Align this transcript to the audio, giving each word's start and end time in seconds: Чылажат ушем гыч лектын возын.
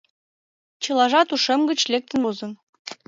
Чылажат 0.83 1.29
ушем 1.35 1.61
гыч 1.69 1.79
лектын 1.91 2.19
возын. 2.25 2.51